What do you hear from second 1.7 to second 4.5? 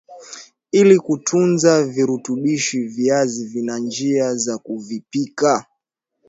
virutubishi viazi vina njia